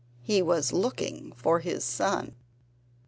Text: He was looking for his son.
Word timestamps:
He 0.23 0.41
was 0.41 0.73
looking 0.73 1.31
for 1.35 1.59
his 1.59 1.83
son. 1.83 2.33